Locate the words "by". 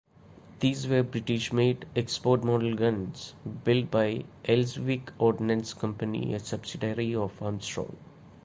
3.91-4.25